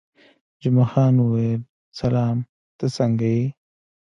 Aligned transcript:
جمعه 0.61 0.85
خان 0.91 1.13
وویل: 1.19 1.61
سلام، 1.99 2.37
ته 2.77 2.85
څنګه 2.97 3.27
یې؟ 3.35 3.45